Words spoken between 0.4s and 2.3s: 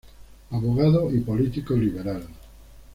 Abogado y político liberal.